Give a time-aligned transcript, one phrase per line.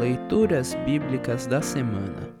[0.00, 2.34] Leituras Bíblicas da Semana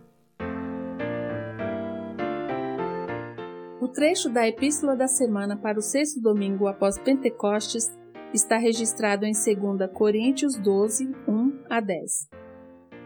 [3.78, 7.94] O trecho da Epístola da Semana para o sexto domingo após Pentecostes
[8.32, 12.30] está registrado em 2 Coríntios 12, 1 a 10.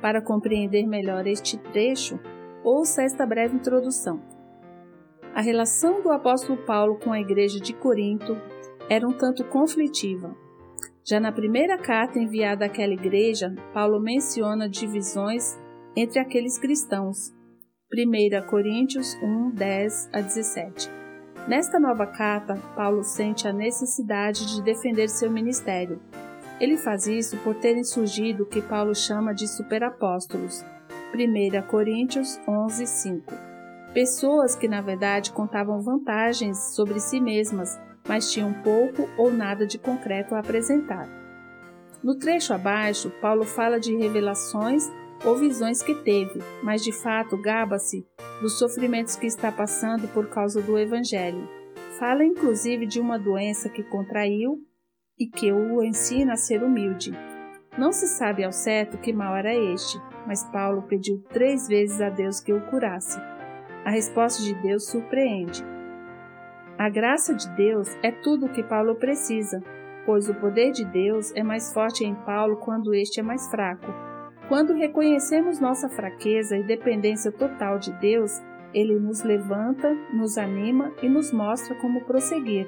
[0.01, 2.21] Para compreender melhor este trecho,
[2.63, 4.23] ouça esta breve introdução.
[5.35, 8.37] A relação do apóstolo Paulo com a igreja de Corinto
[8.89, 10.44] era um tanto conflitiva.
[11.07, 15.55] Já na primeira carta enviada àquela igreja, Paulo menciona divisões
[15.95, 17.31] entre aqueles cristãos.
[17.93, 20.91] 1 Coríntios 1, 10 a 17.
[21.47, 26.01] Nesta nova carta, Paulo sente a necessidade de defender seu ministério.
[26.59, 30.65] Ele faz isso por terem surgido o que Paulo chama de superapóstolos.
[31.15, 33.35] 1 Coríntios 11, 5.
[33.93, 39.79] Pessoas que, na verdade, contavam vantagens sobre si mesmas mas tinham pouco ou nada de
[39.79, 41.09] concreto a apresentar.
[42.03, 44.85] No trecho abaixo, Paulo fala de revelações
[45.25, 48.07] ou visões que teve, mas de fato gaba-se
[48.43, 51.49] dos sofrimentos que está passando por causa do Evangelho.
[51.99, 54.59] Fala inclusive de uma doença que contraiu
[55.19, 57.13] e que o ensina a ser humilde.
[57.79, 62.11] Não se sabe ao certo que mal era este, mas Paulo pediu três vezes a
[62.11, 63.19] Deus que o curasse.
[63.85, 65.74] A resposta de Deus surpreende.
[66.77, 69.63] A graça de Deus é tudo o que Paulo precisa,
[70.05, 73.87] pois o poder de Deus é mais forte em Paulo quando este é mais fraco.
[74.49, 78.43] Quando reconhecemos nossa fraqueza e dependência total de Deus,
[78.75, 82.67] ele nos levanta, nos anima e nos mostra como prosseguir.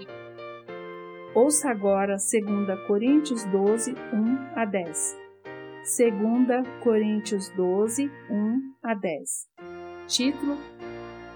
[1.34, 5.18] Ouça agora 2 Coríntios 12, 1 a 10.
[5.98, 9.48] 2 Coríntios 12, 1 a 10.
[10.06, 10.56] Título: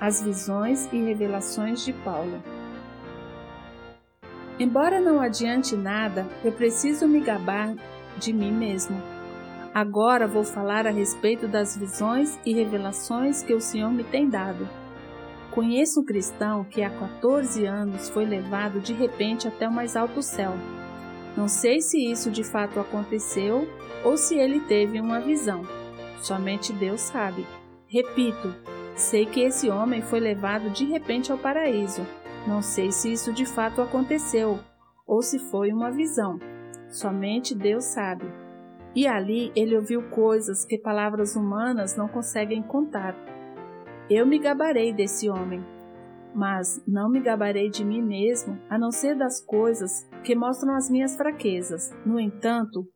[0.01, 2.60] As visões e revelações de Paulo.
[4.61, 7.75] Embora não adiante nada, eu preciso me gabar
[8.19, 9.03] de mim mesmo.
[9.73, 14.69] Agora vou falar a respeito das visões e revelações que o Senhor me tem dado.
[15.51, 20.21] Conheço um cristão que há 14 anos foi levado de repente até o mais alto
[20.21, 20.53] céu.
[21.35, 23.67] Não sei se isso de fato aconteceu
[24.05, 25.67] ou se ele teve uma visão.
[26.21, 27.47] Somente Deus sabe.
[27.87, 28.55] Repito,
[28.95, 32.07] sei que esse homem foi levado de repente ao paraíso
[32.47, 34.59] não sei se isso de fato aconteceu
[35.07, 36.39] ou se foi uma visão.
[36.89, 38.25] Somente Deus sabe.
[38.95, 43.15] E ali ele ouviu coisas que palavras humanas não conseguem contar.
[44.09, 45.65] Eu me gabarei desse homem,
[46.35, 50.91] mas não me gabarei de mim mesmo, a não ser das coisas que mostram as
[50.91, 51.93] minhas fraquezas.
[52.05, 52.87] No entanto,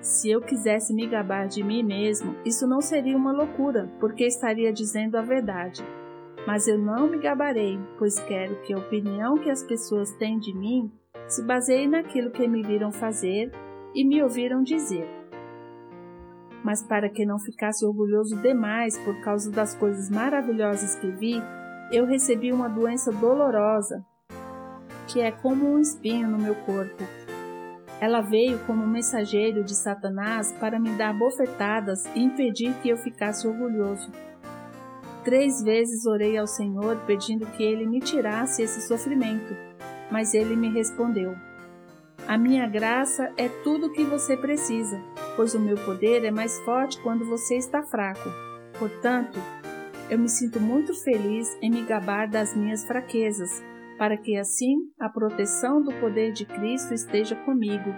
[0.00, 4.72] se eu quisesse me gabar de mim mesmo, isso não seria uma loucura, porque estaria
[4.72, 5.84] dizendo a verdade.
[6.46, 10.52] Mas eu não me gabarei, pois quero que a opinião que as pessoas têm de
[10.52, 10.90] mim
[11.28, 13.50] se baseie naquilo que me viram fazer
[13.94, 15.08] e me ouviram dizer.
[16.64, 21.42] Mas para que não ficasse orgulhoso demais por causa das coisas maravilhosas que vi,
[21.90, 24.04] eu recebi uma doença dolorosa,
[25.06, 27.02] que é como um espinho no meu corpo.
[28.00, 33.46] Ela veio como mensageiro de Satanás para me dar bofetadas e impedir que eu ficasse
[33.46, 34.10] orgulhoso.
[35.24, 39.56] Três vezes orei ao Senhor pedindo que ele me tirasse esse sofrimento,
[40.10, 41.36] mas ele me respondeu:
[42.26, 45.00] A minha graça é tudo o que você precisa,
[45.36, 48.28] pois o meu poder é mais forte quando você está fraco.
[48.76, 49.38] Portanto,
[50.10, 53.62] eu me sinto muito feliz em me gabar das minhas fraquezas,
[53.96, 57.94] para que assim a proteção do poder de Cristo esteja comigo.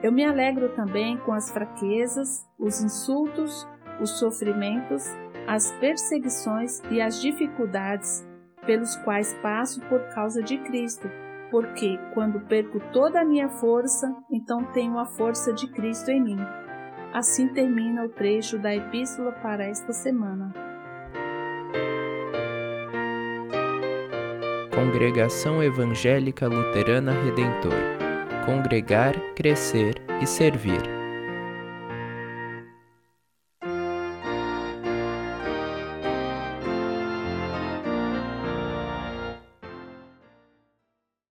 [0.00, 3.66] Eu me alegro também com as fraquezas, os insultos,
[4.00, 5.04] os sofrimentos
[5.46, 8.26] as perseguições e as dificuldades
[8.66, 11.10] pelos quais passo por causa de Cristo,
[11.50, 16.38] porque quando perco toda a minha força, então tenho a força de Cristo em mim.
[17.12, 20.52] Assim termina o trecho da epístola para esta semana.
[24.74, 28.02] Congregação Evangélica Luterana Redentor
[28.44, 31.01] Congregar, Crescer e Servir.